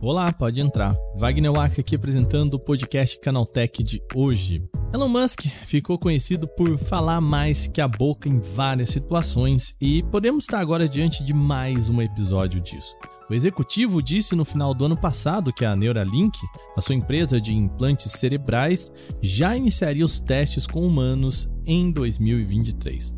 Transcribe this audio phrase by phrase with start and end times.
[0.00, 0.94] Olá, pode entrar.
[1.16, 4.62] Wagner Waka aqui apresentando o podcast Canaltech de hoje.
[4.92, 10.44] Elon Musk ficou conhecido por falar mais que a boca em várias situações e podemos
[10.44, 12.94] estar agora diante de mais um episódio disso.
[13.28, 16.38] O executivo disse no final do ano passado que a Neuralink,
[16.76, 23.14] a sua empresa de implantes cerebrais, já iniciaria os testes com humanos em 2023.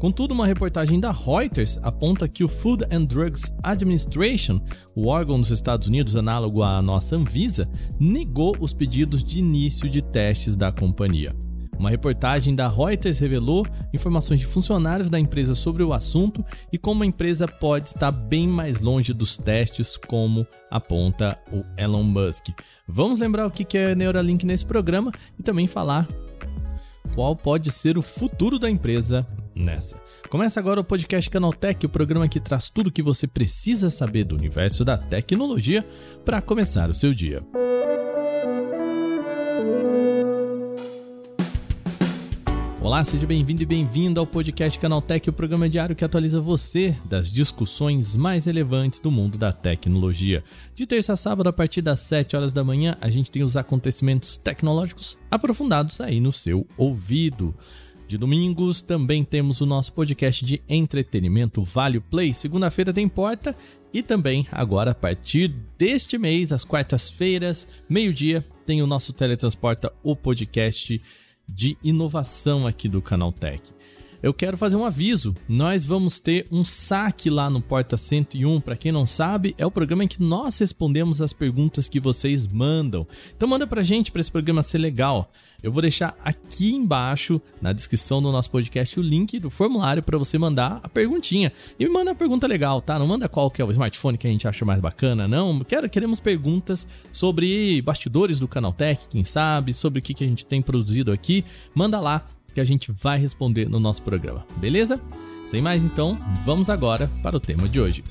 [0.00, 4.58] Contudo, uma reportagem da Reuters aponta que o Food and Drugs Administration,
[4.96, 7.68] o órgão dos Estados Unidos análogo à nossa Anvisa,
[8.00, 11.36] negou os pedidos de início de testes da companhia.
[11.78, 17.02] Uma reportagem da Reuters revelou informações de funcionários da empresa sobre o assunto e como
[17.02, 22.48] a empresa pode estar bem mais longe dos testes, como aponta o Elon Musk.
[22.88, 26.08] Vamos lembrar o que é Neuralink nesse programa e também falar
[27.14, 29.26] qual pode ser o futuro da empresa
[29.60, 30.00] nessa.
[30.28, 34.24] Começa agora o podcast Canaltech, o programa que traz tudo o que você precisa saber
[34.24, 35.86] do universo da tecnologia
[36.24, 37.44] para começar o seu dia.
[42.82, 47.30] Olá, seja bem-vindo e bem-vinda ao podcast Canaltech, o programa diário que atualiza você das
[47.30, 50.42] discussões mais relevantes do mundo da tecnologia.
[50.74, 53.56] De terça a sábado, a partir das 7 horas da manhã, a gente tem os
[53.56, 57.54] acontecimentos tecnológicos aprofundados aí no seu ouvido.
[58.10, 62.34] De domingos também temos o nosso podcast de entretenimento Vale Play.
[62.34, 63.54] Segunda-feira tem porta
[63.94, 65.46] e também agora a partir
[65.78, 71.00] deste mês, às quartas-feiras, meio-dia, tem o nosso Teletransporta, o podcast
[71.48, 73.62] de inovação aqui do Canal Tech.
[74.22, 75.34] Eu quero fazer um aviso.
[75.48, 78.60] Nós vamos ter um saque lá no Porta 101.
[78.60, 82.46] Para quem não sabe, é o programa em que nós respondemos as perguntas que vocês
[82.46, 83.06] mandam.
[83.34, 85.32] Então manda pra gente para esse programa ser legal.
[85.62, 90.18] Eu vou deixar aqui embaixo na descrição do nosso podcast o link do formulário para
[90.18, 91.52] você mandar a perguntinha.
[91.78, 92.98] E me manda a pergunta legal, tá?
[92.98, 95.60] Não manda qual que é o smartphone que a gente acha mais bacana, não.
[95.60, 100.46] Quero, queremos perguntas sobre bastidores do Canaltech, quem sabe, sobre o que, que a gente
[100.46, 101.44] tem produzido aqui.
[101.74, 105.00] Manda lá que a gente vai responder no nosso programa, beleza?
[105.46, 108.04] Sem mais então, vamos agora para o tema de hoje.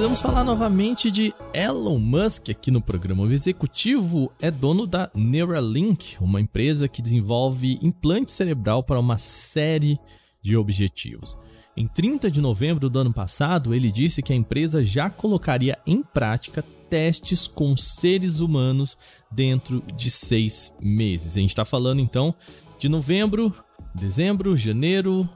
[0.00, 3.22] precisamos falar novamente de Elon Musk aqui no programa.
[3.22, 10.00] O executivo é dono da Neuralink, uma empresa que desenvolve implante cerebral para uma série
[10.42, 11.36] de objetivos.
[11.76, 16.02] Em 30 de novembro do ano passado, ele disse que a empresa já colocaria em
[16.02, 18.98] prática testes com seres humanos
[19.30, 21.36] dentro de seis meses.
[21.36, 22.34] A gente está falando então
[22.78, 23.54] de novembro,
[23.94, 25.28] dezembro, janeiro,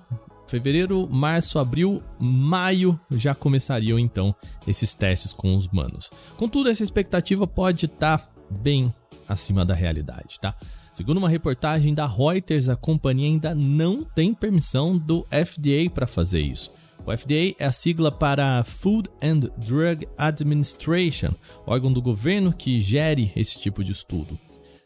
[0.48, 4.34] fevereiro, março, abril, maio já começariam então
[4.66, 6.10] esses testes com os humanos.
[6.36, 8.92] Contudo, essa expectativa pode estar tá bem
[9.28, 10.54] acima da realidade, tá?
[10.94, 16.40] Segundo uma reportagem da Reuters, a companhia ainda não tem permissão do FDA para fazer
[16.40, 16.70] isso.
[17.04, 21.34] O FDA é a sigla para Food and Drug Administration,
[21.66, 24.38] órgão do governo que gere esse tipo de estudo.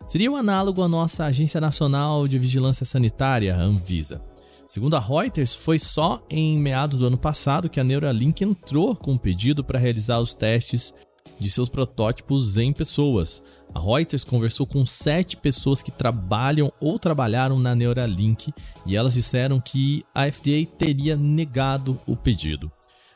[0.06, 4.22] Seria um análogo à nossa Agência Nacional de Vigilância Sanitária, Anvisa.
[4.66, 9.12] Segundo a Reuters, foi só em meado do ano passado que a Neuralink entrou com
[9.12, 10.94] um pedido para realizar os testes
[11.38, 13.42] de seus protótipos em pessoas.
[13.74, 18.52] A Reuters conversou com sete pessoas que trabalham ou trabalharam na Neuralink
[18.86, 22.70] e elas disseram que a FDA teria negado o pedido.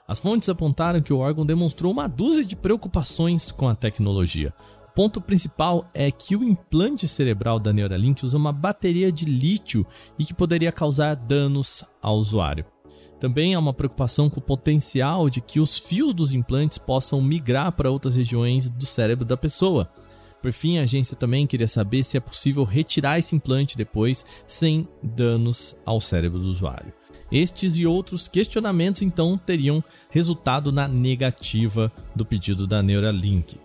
[0.06, 4.54] As fontes apontaram que o órgão demonstrou uma dúzia de preocupações com a tecnologia
[4.94, 9.86] ponto principal é que o implante cerebral da Neuralink usa uma bateria de lítio
[10.19, 12.64] e que poderia causar danos ao usuário.
[13.19, 17.72] Também há uma preocupação com o potencial de que os fios dos implantes possam migrar
[17.72, 19.88] para outras regiões do cérebro da pessoa.
[20.42, 24.88] Por fim, a agência também queria saber se é possível retirar esse implante depois sem
[25.00, 26.92] danos ao cérebro do usuário.
[27.30, 33.56] Estes e outros questionamentos então teriam resultado na negativa do pedido da Neuralink.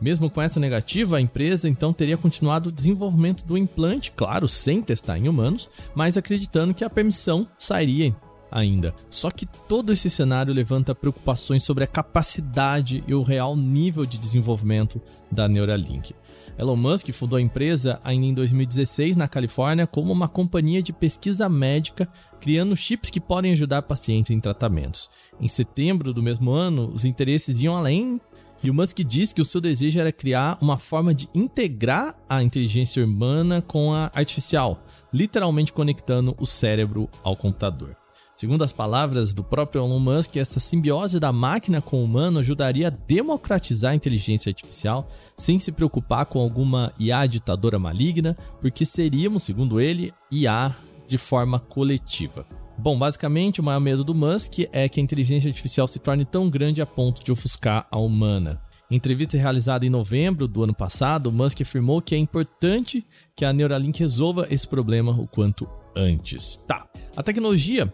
[0.00, 4.82] Mesmo com essa negativa, a empresa então teria continuado o desenvolvimento do implante, claro, sem
[4.82, 8.14] testar em humanos, mas acreditando que a permissão sairia
[8.50, 8.94] ainda.
[9.10, 14.18] Só que todo esse cenário levanta preocupações sobre a capacidade e o real nível de
[14.18, 15.00] desenvolvimento
[15.32, 16.14] da Neuralink.
[16.58, 21.48] Elon Musk fundou a empresa ainda em 2016 na Califórnia como uma companhia de pesquisa
[21.48, 22.08] médica,
[22.40, 25.10] criando chips que podem ajudar pacientes em tratamentos.
[25.38, 28.18] Em setembro do mesmo ano, os interesses iam além
[28.62, 32.42] e o Musk diz que o seu desejo era criar uma forma de integrar a
[32.42, 34.82] inteligência humana com a artificial,
[35.12, 37.94] literalmente conectando o cérebro ao computador.
[38.36, 42.88] Segundo as palavras do próprio Elon Musk, essa simbiose da máquina com o humano ajudaria
[42.88, 49.42] a democratizar a inteligência artificial sem se preocupar com alguma IA ditadora maligna, porque seríamos,
[49.42, 52.46] segundo ele, IA de forma coletiva.
[52.76, 56.50] Bom, basicamente, o maior medo do Musk é que a inteligência artificial se torne tão
[56.50, 58.60] grande a ponto de ofuscar a humana.
[58.90, 63.02] Em entrevista realizada em novembro do ano passado, Musk afirmou que é importante
[63.34, 65.66] que a Neuralink resolva esse problema o quanto
[65.96, 66.58] antes.
[66.66, 66.86] Tá.
[67.16, 67.90] A tecnologia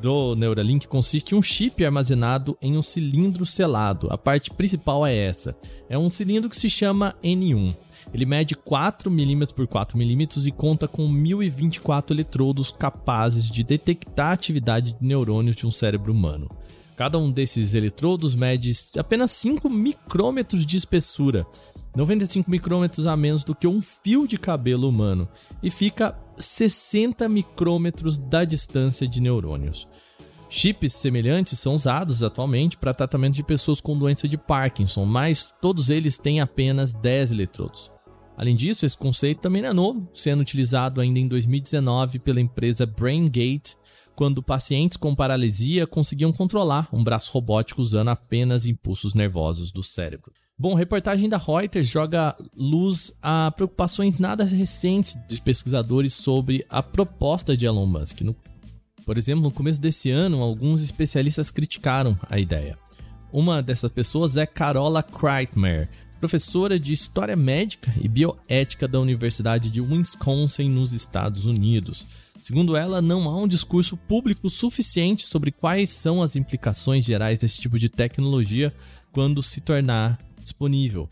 [0.00, 4.08] do Neuralink consiste em um chip armazenado em um cilindro selado.
[4.10, 5.56] A parte principal é essa.
[5.88, 7.74] É um cilindro que se chama N1.
[8.12, 14.30] Ele mede 4 mm por 4 mm e conta com 1024 eletrodos capazes de detectar
[14.30, 16.48] a atividade de neurônios de um cérebro humano.
[16.96, 21.46] Cada um desses eletrodos mede apenas 5 micrômetros de espessura,
[21.94, 25.28] 95 micrômetros a menos do que um fio de cabelo humano,
[25.62, 29.86] e fica 60 micrômetros da distância de neurônios.
[30.48, 35.88] Chips semelhantes são usados atualmente para tratamento de pessoas com doença de Parkinson, mas todos
[35.88, 37.90] eles têm apenas 10 eletrodos.
[38.36, 43.76] Além disso, esse conceito também é novo, sendo utilizado ainda em 2019 pela empresa BrainGate,
[44.14, 50.32] quando pacientes com paralisia conseguiam controlar um braço robótico usando apenas impulsos nervosos do cérebro.
[50.62, 57.56] Bom, reportagem da Reuters joga luz a preocupações nada recentes de pesquisadores sobre a proposta
[57.56, 58.20] de Elon Musk.
[58.20, 58.36] No,
[59.04, 62.78] por exemplo, no começo desse ano, alguns especialistas criticaram a ideia.
[63.32, 69.80] Uma dessas pessoas é Carola Kreitmer, professora de História Médica e Bioética da Universidade de
[69.80, 72.06] Wisconsin, nos Estados Unidos.
[72.40, 77.60] Segundo ela, não há um discurso público suficiente sobre quais são as implicações gerais desse
[77.60, 78.72] tipo de tecnologia
[79.10, 81.08] quando se tornar disponível.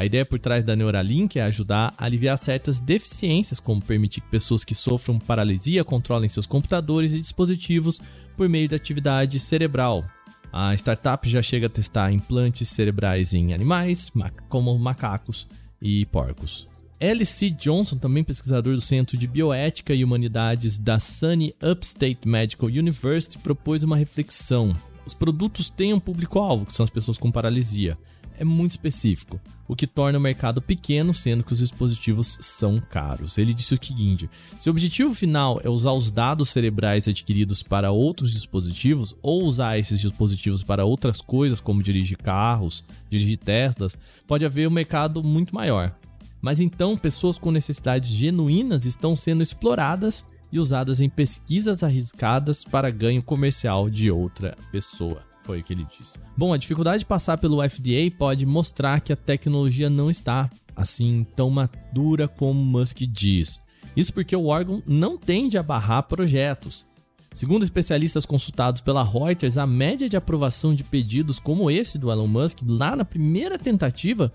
[0.00, 4.30] A ideia por trás da Neuralink é ajudar a aliviar certas deficiências, como permitir que
[4.30, 8.00] pessoas que sofram paralisia controlem seus computadores e dispositivos
[8.34, 10.02] por meio da atividade cerebral.
[10.50, 14.10] A startup já chega a testar implantes cerebrais em animais,
[14.48, 15.46] como macacos
[15.82, 16.66] e porcos.
[16.98, 17.50] L.C.
[17.50, 23.84] Johnson, também pesquisador do Centro de Bioética e Humanidades da Sunny Upstate Medical University, propôs
[23.84, 24.74] uma reflexão.
[25.04, 27.98] Os produtos têm um público-alvo, que são as pessoas com paralisia
[28.40, 29.38] é muito específico,
[29.68, 33.36] o que torna o mercado pequeno, sendo que os dispositivos são caros.
[33.36, 34.28] Ele disse o seguinte:
[34.58, 39.78] se o objetivo final é usar os dados cerebrais adquiridos para outros dispositivos, ou usar
[39.78, 43.96] esses dispositivos para outras coisas, como dirigir carros, dirigir Teslas,
[44.26, 45.94] pode haver um mercado muito maior.
[46.40, 52.90] Mas então, pessoas com necessidades genuínas estão sendo exploradas e usadas em pesquisas arriscadas para
[52.90, 55.29] ganho comercial de outra pessoa.
[55.40, 56.18] Foi o que ele disse.
[56.36, 61.26] Bom, a dificuldade de passar pelo FDA pode mostrar que a tecnologia não está assim
[61.34, 63.60] tão madura como Musk diz.
[63.96, 66.86] Isso porque o órgão não tende a barrar projetos.
[67.32, 72.26] Segundo especialistas consultados pela Reuters, a média de aprovação de pedidos como esse do Elon
[72.26, 74.32] Musk, lá na primeira tentativa,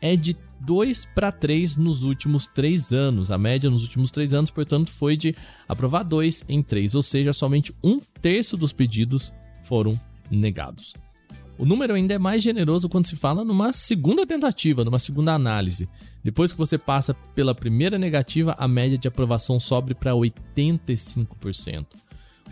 [0.00, 3.30] é de 2 para 3 nos últimos 3 anos.
[3.30, 5.34] A média nos últimos 3 anos, portanto, foi de
[5.66, 9.98] aprovar 2 em 3, ou seja, somente um terço dos pedidos foram
[10.30, 10.94] negados.
[11.56, 15.88] O número ainda é mais generoso quando se fala numa segunda tentativa, numa segunda análise.
[16.22, 21.86] Depois que você passa pela primeira negativa, a média de aprovação sobe para 85%.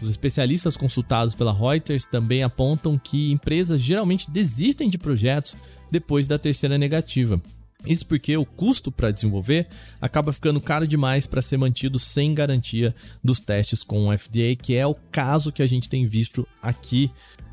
[0.01, 5.57] Os especialistas consultados pela Reuters também apontam que empresas geralmente desistem de projetos
[5.91, 7.41] depois da terceira negativa.
[7.85, 9.67] Isso porque o custo para desenvolver
[10.01, 14.77] acaba ficando caro demais para ser mantido sem garantia dos testes com o FDA, que
[14.77, 17.11] é o caso que a gente tem visto aqui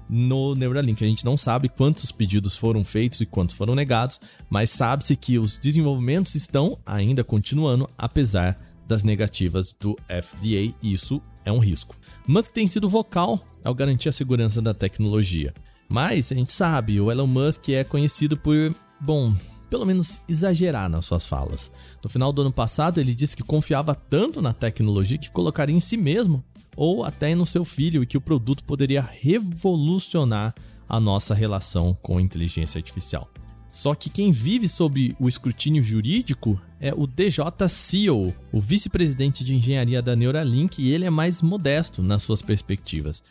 [0.10, 1.04] no Neuralink.
[1.04, 5.38] A gente não sabe quantos pedidos foram feitos e quantos foram negados, mas sabe-se que
[5.38, 11.96] os desenvolvimentos estão ainda continuando apesar das negativas do FDA, e isso é um risco.
[12.28, 15.54] Musk tem sido vocal ao garantir a segurança da tecnologia.
[15.88, 19.36] Mas a gente sabe, o Elon Musk é conhecido por, bom,
[19.70, 21.72] pelo menos exagerar nas suas falas.
[22.04, 25.80] No final do ano passado, ele disse que confiava tanto na tecnologia que colocaria em
[25.80, 26.44] si mesmo
[26.80, 30.56] ou até no seu filho e que o produto poderia revolucionar
[30.88, 33.30] a nossa relação com inteligência artificial.
[33.70, 39.54] Só que quem vive sob o escrutínio jurídico é o DJ CEO, o vice-presidente de
[39.54, 43.22] engenharia da Neuralink, e ele é mais modesto nas suas perspectivas.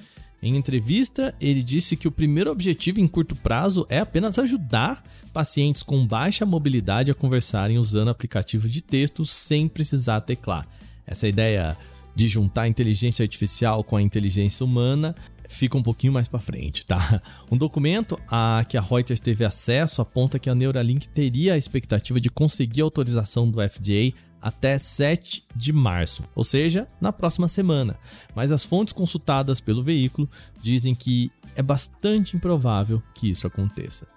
[0.43, 5.03] Em entrevista, ele disse que o primeiro objetivo em curto prazo é apenas ajudar
[5.33, 10.69] pacientes com baixa mobilidade a conversarem usando aplicativo de texto sem precisar teclar.
[11.07, 11.79] Essa ideia
[12.19, 15.15] de juntar a inteligência artificial com a inteligência humana
[15.49, 17.23] fica um pouquinho mais para frente, tá?
[17.49, 22.21] Um documento a que a Reuters teve acesso aponta que a Neuralink teria a expectativa
[22.21, 27.97] de conseguir autorização do FDA até 7 de março, ou seja, na próxima semana.
[28.35, 30.29] Mas as fontes consultadas pelo veículo
[30.61, 34.09] dizem que é bastante improvável que isso aconteça.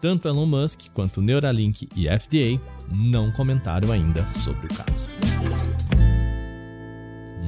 [0.00, 2.58] Tanto Elon Musk quanto Neuralink e FDA
[2.90, 6.09] não comentaram ainda sobre o caso.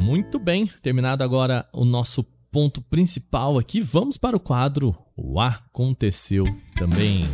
[0.02, 6.44] Muito bem, terminado agora o nosso ponto principal aqui, vamos para o quadro O Aconteceu
[6.74, 7.24] Também.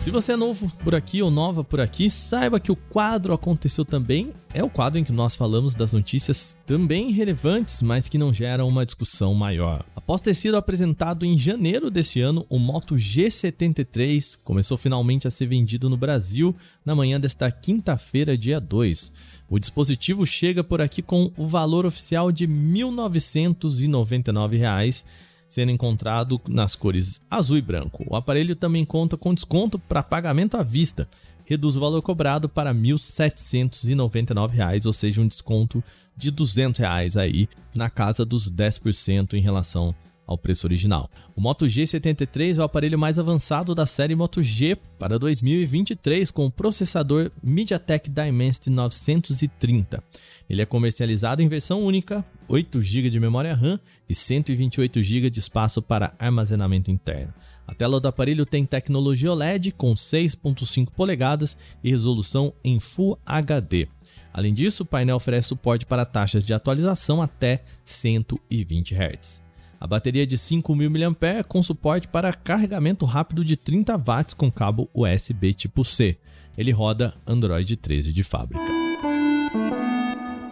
[0.00, 3.84] Se você é novo por aqui ou nova por aqui, saiba que o quadro Aconteceu
[3.84, 8.32] Também é o quadro em que nós falamos das notícias também relevantes, mas que não
[8.32, 9.84] geram uma discussão maior.
[9.94, 15.44] Após ter sido apresentado em janeiro deste ano, o Moto G73 começou finalmente a ser
[15.44, 19.12] vendido no Brasil na manhã desta quinta-feira, dia 2.
[19.50, 25.04] O dispositivo chega por aqui com o valor oficial de R$ 1.999
[25.50, 28.06] sendo encontrado nas cores azul e branco.
[28.08, 31.08] O aparelho também conta com desconto para pagamento à vista,
[31.44, 35.82] reduz o valor cobrado para R$ 1.799, ou seja, um desconto
[36.16, 39.92] de 200 reais aí, na casa dos 10% em relação
[40.30, 41.10] ao preço original.
[41.34, 46.46] O Moto G73 é o aparelho mais avançado da série Moto G para 2023 com
[46.46, 50.00] o processador MediaTek Dimensity 930.
[50.48, 55.40] Ele é comercializado em versão única, 8 GB de memória RAM e 128 GB de
[55.40, 57.34] espaço para armazenamento interno.
[57.66, 63.88] A tela do aparelho tem tecnologia OLED com 6.5 polegadas e resolução em Full HD.
[64.32, 69.49] Além disso, o painel oferece suporte para taxas de atualização até 120 Hz.
[69.80, 74.52] A bateria é de 5.000 mAh com suporte para carregamento rápido de 30 watts com
[74.52, 76.18] cabo USB tipo C.
[76.58, 78.62] Ele roda Android 13 de fábrica.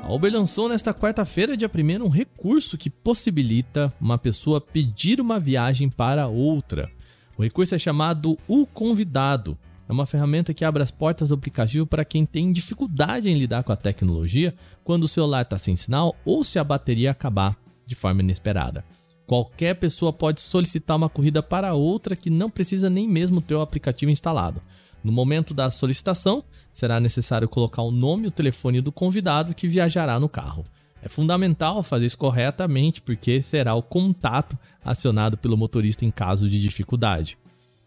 [0.03, 5.39] A Uber lançou nesta quarta-feira, dia 1 um recurso que possibilita uma pessoa pedir uma
[5.39, 6.91] viagem para outra.
[7.37, 9.59] O recurso é chamado O Convidado.
[9.87, 13.63] É uma ferramenta que abre as portas do aplicativo para quem tem dificuldade em lidar
[13.63, 17.95] com a tecnologia quando o celular está sem sinal ou se a bateria acabar de
[17.95, 18.83] forma inesperada.
[19.29, 23.61] Qualquer pessoa pode solicitar uma corrida para outra que não precisa nem mesmo ter o
[23.61, 24.63] aplicativo instalado.
[25.05, 26.43] No momento da solicitação,
[26.73, 30.65] será necessário colocar o nome e o telefone do convidado que viajará no carro.
[31.03, 36.59] É fundamental fazer isso corretamente porque será o contato acionado pelo motorista em caso de
[36.59, 37.37] dificuldade.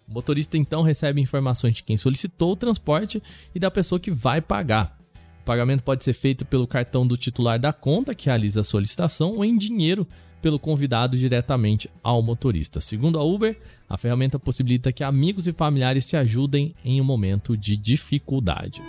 [0.07, 3.19] O motorista então recebe informações de quem solicitou o transporte
[3.55, 4.95] e da pessoa que vai pagar.
[5.41, 9.37] O pagamento pode ser feito pelo cartão do titular da conta que realiza a solicitação
[9.37, 10.07] ou em dinheiro
[10.41, 12.81] pelo convidado diretamente ao motorista.
[12.81, 13.57] Segundo a Uber,
[13.87, 18.81] a ferramenta possibilita que amigos e familiares se ajudem em um momento de dificuldade.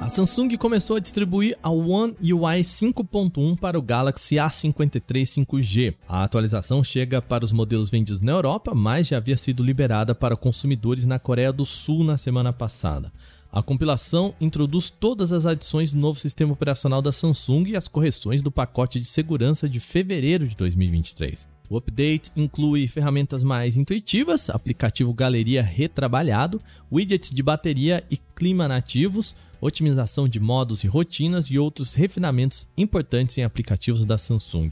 [0.00, 5.94] A Samsung começou a distribuir a One UI 5.1 para o Galaxy A53 5G.
[6.08, 10.36] A atualização chega para os modelos vendidos na Europa, mas já havia sido liberada para
[10.36, 13.12] consumidores na Coreia do Sul na semana passada.
[13.52, 18.42] A compilação introduz todas as adições do novo sistema operacional da Samsung e as correções
[18.42, 21.48] do pacote de segurança de fevereiro de 2023.
[21.68, 29.34] O update inclui ferramentas mais intuitivas, aplicativo galeria retrabalhado, widgets de bateria e clima nativos,
[29.60, 34.70] otimização de modos e rotinas e outros refinamentos importantes em aplicativos da Samsung.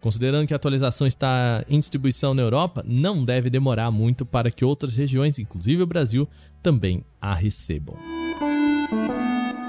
[0.00, 4.64] Considerando que a atualização está em distribuição na Europa, não deve demorar muito para que
[4.64, 6.28] outras regiões, inclusive o Brasil,
[6.62, 7.96] também a recebam.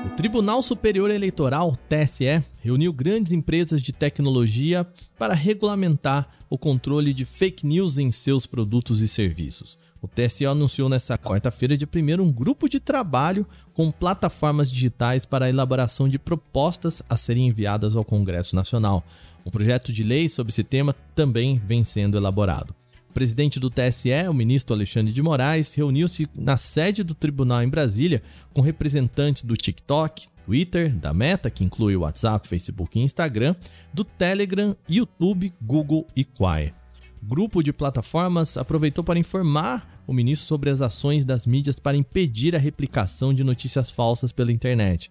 [0.07, 4.87] O Tribunal Superior Eleitoral, TSE, reuniu grandes empresas de tecnologia
[5.19, 9.77] para regulamentar o controle de fake news em seus produtos e serviços.
[10.01, 15.45] O TSE anunciou nesta quarta-feira de primeiro um grupo de trabalho com plataformas digitais para
[15.45, 19.03] a elaboração de propostas a serem enviadas ao Congresso Nacional.
[19.45, 22.73] Um projeto de lei sobre esse tema também vem sendo elaborado.
[23.17, 28.21] Presidente do TSE, o ministro Alexandre de Moraes, reuniu-se na sede do tribunal em Brasília
[28.53, 33.55] com representantes do TikTok, Twitter, da Meta, que inclui o WhatsApp, Facebook e Instagram,
[33.91, 36.75] do Telegram, YouTube, Google e Quai.
[37.23, 42.55] Grupo de plataformas aproveitou para informar o ministro sobre as ações das mídias para impedir
[42.55, 45.09] a replicação de notícias falsas pela internet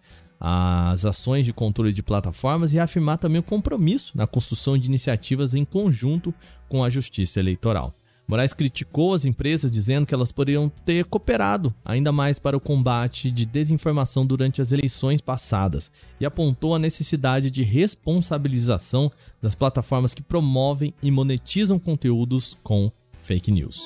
[0.49, 5.57] as ações de controle de plataformas e afirmar também o compromisso na construção de iniciativas
[5.57, 6.33] em conjunto
[6.69, 7.93] com a Justiça Eleitoral.
[8.29, 13.29] Moraes criticou as empresas dizendo que elas poderiam ter cooperado ainda mais para o combate
[13.29, 19.11] de desinformação durante as eleições passadas e apontou a necessidade de responsabilização
[19.43, 23.85] das plataformas que promovem e monetizam conteúdos com fake news.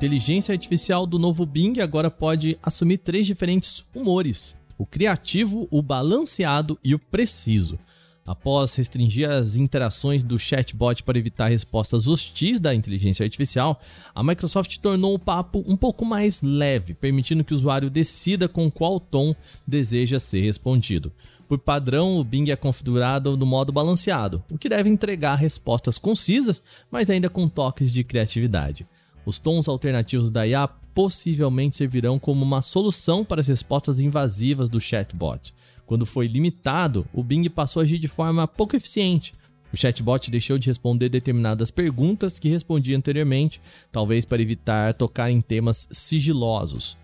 [0.00, 6.78] Inteligência artificial do novo Bing agora pode assumir três diferentes humores: o criativo, o balanceado
[6.82, 7.78] e o preciso.
[8.24, 13.78] Após restringir as interações do chatbot para evitar respostas hostis da inteligência artificial,
[14.14, 18.70] a Microsoft tornou o papo um pouco mais leve, permitindo que o usuário decida com
[18.70, 21.12] qual tom deseja ser respondido.
[21.46, 26.62] Por padrão, o Bing é configurado no modo balanceado, o que deve entregar respostas concisas,
[26.90, 28.86] mas ainda com toques de criatividade.
[29.24, 34.80] Os tons alternativos da IA possivelmente servirão como uma solução para as respostas invasivas do
[34.80, 35.54] chatbot.
[35.86, 39.34] Quando foi limitado, o Bing passou a agir de forma pouco eficiente.
[39.72, 43.60] O chatbot deixou de responder determinadas perguntas que respondia anteriormente,
[43.92, 46.98] talvez para evitar tocar em temas sigilosos.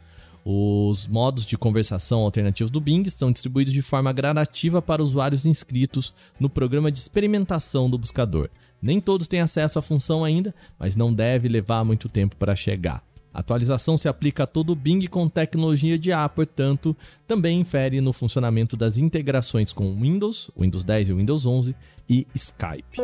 [0.45, 6.15] Os modos de conversação alternativos do Bing estão distribuídos de forma gradativa para usuários inscritos
[6.39, 8.49] no programa de experimentação do buscador.
[8.81, 13.03] Nem todos têm acesso à função ainda, mas não deve levar muito tempo para chegar.
[13.37, 18.01] A atualização se aplica a todo o Bing com tecnologia de A, portanto, também infere
[18.01, 21.77] no funcionamento das integrações com Windows, Windows 10 e Windows 11
[22.09, 22.99] e Skype.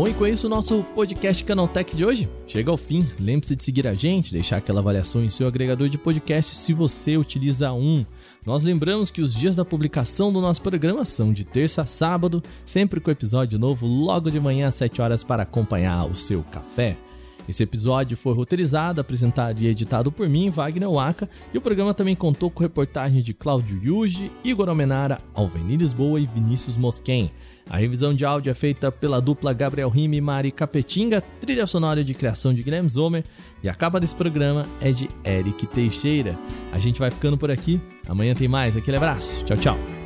[0.00, 3.06] Bom, e com isso o nosso podcast Canaltech de hoje chega ao fim.
[3.20, 7.18] Lembre-se de seguir a gente, deixar aquela avaliação em seu agregador de podcast se você
[7.18, 8.06] utiliza um.
[8.46, 12.42] Nós lembramos que os dias da publicação do nosso programa são de terça a sábado,
[12.64, 16.96] sempre com episódio novo logo de manhã às 7 horas para acompanhar o seu café.
[17.46, 22.16] Esse episódio foi roteirizado, apresentado e editado por mim, Wagner Waka, e o programa também
[22.16, 27.30] contou com reportagem de Cláudio Yuji, Igor Almenara, Alveni Lisboa e Vinícius Mosquen.
[27.70, 32.02] A revisão de áudio é feita pela dupla Gabriel Rime e Mari Capetinga, trilha sonora
[32.02, 33.24] de criação de Guilherme Zomer
[33.62, 36.36] e a capa desse programa é de Eric Teixeira.
[36.72, 37.80] A gente vai ficando por aqui.
[38.08, 38.76] Amanhã tem mais.
[38.76, 39.44] Aquele abraço.
[39.44, 39.99] Tchau, tchau.